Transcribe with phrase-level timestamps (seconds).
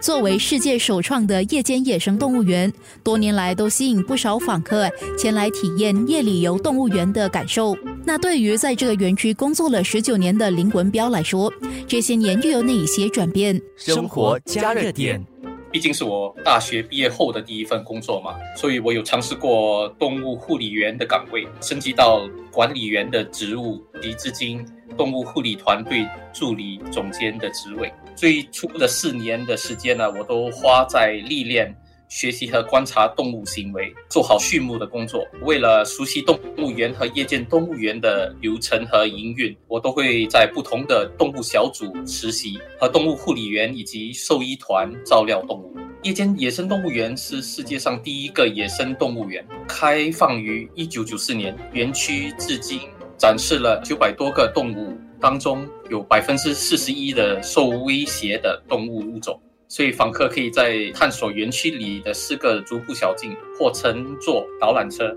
[0.00, 2.72] 作为世界首创的夜间野生动物园，
[3.04, 7.76] 多年来都吸引不少访客前来体验夜里游动物园的感受。
[8.02, 11.52] 那对于在这个园区工作了十九年的林文彪来说，
[11.86, 13.60] 这些年又有哪些转变？
[13.76, 15.22] 生活加热点。
[15.70, 24.66] 毕竟是我大学毕业后的第一份工作嘛，所以我有尝试过动物护理员的岗位，升级到管理员的职务，及至今
[24.96, 27.92] 动物护理团队助理总监的职位。
[28.20, 31.74] 最初的四年的时间呢，我都花在历练。
[32.10, 35.26] 学习和观察动物行为，做好畜牧的工作。
[35.42, 45.74] 为了熟悉动物园和夜间动物园的流程和营运，我都会在不同的动物小组实习，和动物护理员以及兽医团照料动物。
[46.02, 51.56] 夜间野生动物园是世界上第一个野生动物园，开放于一九九四年。
[51.72, 52.80] 园区至今
[53.16, 59.40] 展示了九百多个动物，当中有百分之四十一的受威胁的动物物种。
[59.68, 65.14] 所以访客可以在探索园区里的四个足步小径，或乘坐导览车。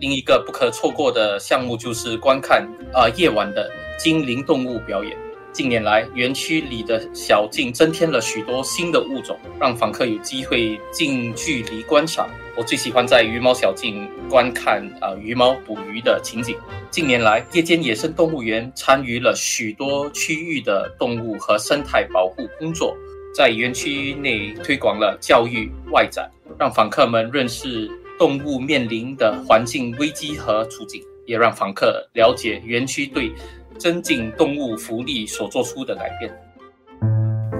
[0.00, 5.16] 另一个不可错过的项目就是观看啊夜晚的精灵动物表演。
[5.52, 12.26] 近年来，园区里的小径增添了许多新的物种，让访客有机会近距离观赏。
[12.56, 16.56] 我最喜欢在鱼猫小径观看啊鱼猫捕鱼的情景。
[16.90, 22.96] 近年来，夜间野生动物园参与了许多区域的动物和生态保护工作。
[23.34, 33.32] 在园区内推广了教育外展，让访客们认识动物面临的环境危机和处境，也让访客了解园区对
[33.78, 36.32] 增进动物福利所做出的改变。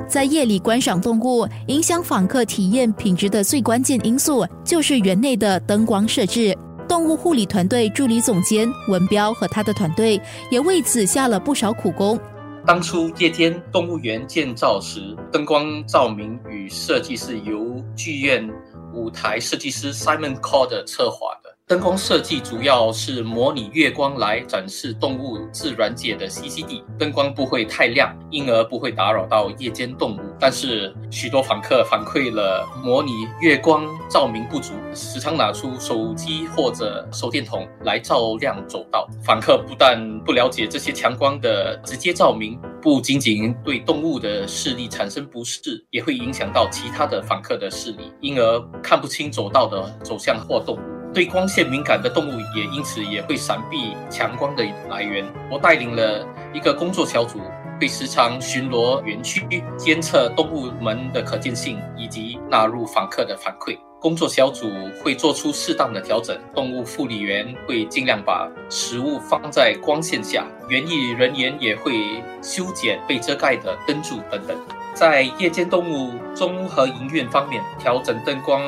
[0.09, 6.57] 在夜里观赏动物，影响访客体验品质的最关键因素就是园内的灯光设置。
[6.89, 12.19] 动物护理团队助理总监文彪和他的团队也为此下了不少苦功。
[12.67, 18.47] 当初夜间动物园建造时，灯光照明与设计是由剧院
[18.93, 21.52] 舞台设计师 Simon Cord 策划的。
[21.73, 30.21] 灯光设计主要是模拟月光来展示动物自然界的栖息地，灯光不会太亮，因而不会打扰到夜间动物。
[30.39, 39.09] 但是许多访客反馈了模拟月光照明不足，时常拿出手机或者手电筒来照亮走道。
[39.25, 50.92] 访客不但不了解这些强光的直接照明，不仅仅对动物的视力产生不适，也会影响到其他的访客的视力，因而看不清走道的走向或动物。
[51.15, 55.25] 对光线敏感的动物也因此也会闪避强光的来源。
[55.51, 57.41] 我带领了一个工作小组，
[57.79, 63.79] 会时常巡逻园区，监测动物们的可见性，以及纳入访客的反馈。
[64.01, 64.69] 工作小组
[65.05, 66.37] 会做出适当的调整。
[66.55, 74.57] 动物护理员会尽量把食物放在光线下，园艺人员也会修剪被遮盖的灯柱等等。
[74.95, 78.63] 在夜间动物综合影院方面，调整灯光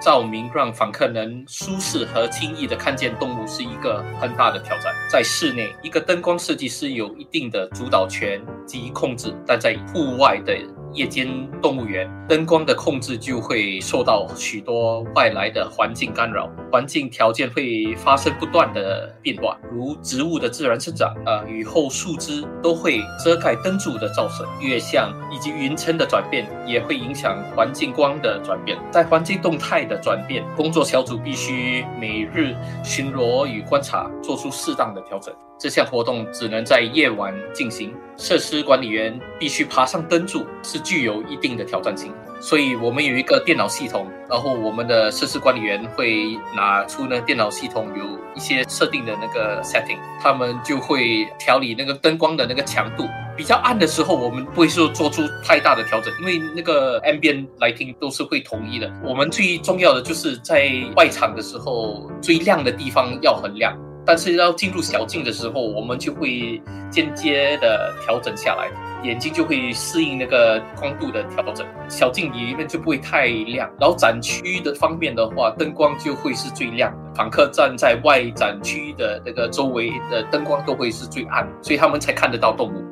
[0.00, 4.92] 照明，让访客能舒适和轻易的看见动物，是一个很大的挑战。
[5.08, 10.56] 在室内，一个灯光设计师有一定的主导权及控制，但在户外的。
[10.92, 11.28] 夜间
[11.60, 28.78] 动物园灯光的控制就会受到许多外来的环境干扰，环境条件会发生不断的变化，如植物的自然生长，啊，雨后树枝都会遮盖灯柱的照射，月相以及云层的转变也会影响环境光的转变。
[28.90, 35.34] 在环境动态的转变，工作小组必须每日巡逻与观察，做出适当的调整。
[35.58, 42.12] 这项活动只能在夜晚进行，设施管理员必须爬上灯柱，是具有一定的挑战性。
[42.38, 53.06] 所以我们有一个电脑系统，然后我们的设施管理员会拿出呢电脑系统有一些设定的那个 setting，他们就会调理那个灯光的那个强度。
[53.34, 58.90] 比较暗的时候，我们不会说做出太大的调整，因为那个 ambient lighting 都是会统一的。
[59.04, 63.74] 我们最重要的就是在外场的时候，最亮的地方要很亮。
[64.06, 68.70] 但是要进入小径的时候，我们就会间接的调整下来，
[69.02, 73.68] 眼睛就会适应那个光度的调整，小径里面就不会太亮。
[73.80, 82.84] 然后展区的方面的话，灯光就会是最亮，访客站在外展区的那个周围的灯光都会是最暗，所以他们才看得到动物。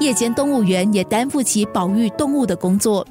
[0.00, 3.06] 夜间动物园也担负起保育动物的工作。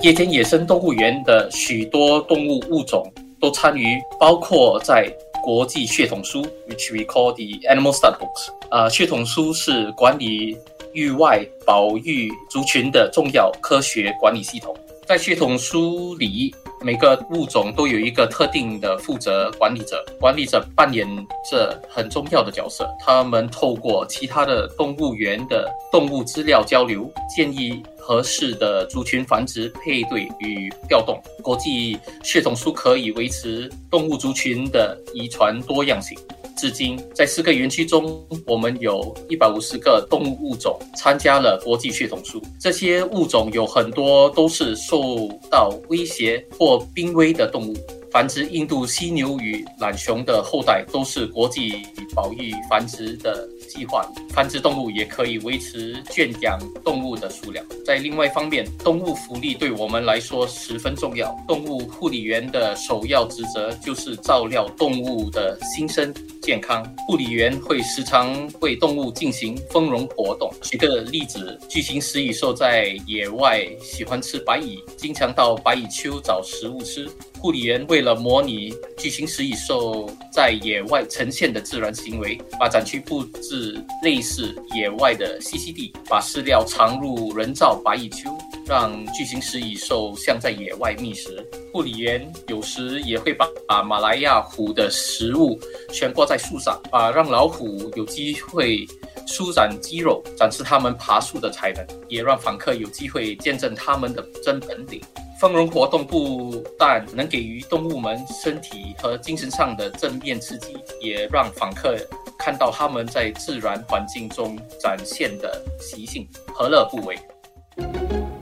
[0.00, 5.12] 夜间野生动物园的许多动物物种都参与，包括在。
[5.46, 8.48] 国际血统书，which we call the Animal Stud Books。
[8.68, 10.58] 呃，血统书是管理
[10.92, 14.76] 域外保育族群的重要科学管理系统。
[15.06, 16.52] 在血统书里，
[16.82, 21.06] 每个物种都有一个特定的负责管理者，管理者扮演
[21.48, 22.92] 着很重要的角色。
[22.98, 31.20] 他们透过其他的动物园的动物资料交流、建议合适的族群繁殖、配对与调动。
[31.42, 36.16] 国际血统书可以维持动物族群的遗传多样性。
[36.56, 42.40] 至今，在四个园区中，我们有一百五十个动物物种参加了国际血统书。
[42.60, 47.74] 这些物种有很多都是受到威胁或濒危的动物。
[48.12, 51.82] 繁殖印度犀牛与懒熊的后代都是国际
[52.14, 53.46] 保育繁殖的
[53.76, 54.10] 计划。
[54.30, 57.64] 繁殖动物也可以维持圈养动物的数量。
[57.84, 61.34] 在另外一方面，动物福利对我们来说十分重要。
[61.46, 66.12] 动物护理员的首要职责就是照料动物的心身
[66.42, 66.84] 健康。
[67.06, 70.50] 护理员会时常为动物进行丰容活动。
[70.62, 77.08] 举个例子，巨型食蚁兽在野外喜欢吃白蚁，经常到白蚁丘找食物吃。
[77.46, 91.48] 护理员为了模拟巨型食蚁兽在野外呈现的自然行为，把展区布置类似野外的栖息地，把饲料藏入人造白蚁丘，让巨型食蚁兽像在野外觅食。
[91.72, 95.56] 护理员有时也会把把马来亚虎的食物
[95.92, 98.84] 悬挂在树上，啊，让老虎有机会
[99.24, 105.00] 舒展肌肉，展示它们爬树的才能，也让访客有机会见证它们的真本领。
[105.38, 111.94] 丰容活动不但能给予动物们身体和精神上的正面刺激，也让访客
[112.38, 117.18] 看到他们在自然环境中展现的习性，何乐不为？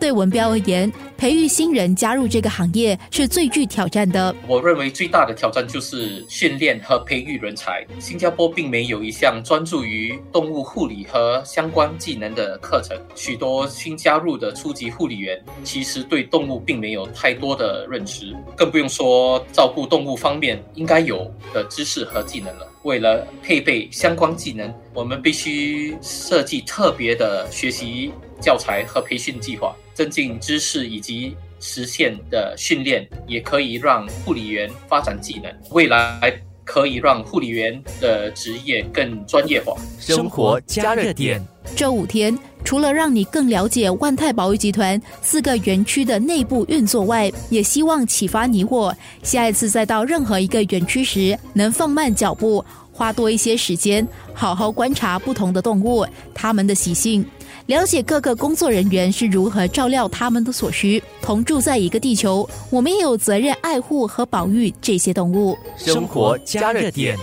[0.04, 4.36] 对文标而言，培育新人加入这个行业是最具挑战的。
[4.46, 7.82] 我认为最大的挑战就是训练和培育人才。
[7.98, 12.94] 新加坡并没有一项专注于动物护理和相关技能的课程。
[13.14, 22.68] 许多新加入的初级护理员其实对动物并没有太多的认识，更不用说照顾动物方面应该有的知识和技能了。
[22.84, 29.74] 为了配备相关技能，我们必须设计特别的学习教材和培训计划。
[29.94, 35.48] 增进知识以及实现的训练，也可以让护理员发展技能。
[35.70, 39.76] 未来可以让护理员的职业更专业化。
[40.00, 41.40] 生活加热点。
[41.76, 48.94] 这五天，除了让你更了解万泰保育集团四个园区的内部运作外，也希望启发你我，
[49.24, 57.24] 下一次再到任何一个园区时，能放慢脚步，花多一些时间，好好观察不同的动物，它们的习性。
[57.66, 65.58] 了解各个工作人员是如何照料他们的所需，同住在一个地球，我们也有责任爱护和保育这些动物。
[65.76, 67.18] 生活加热点。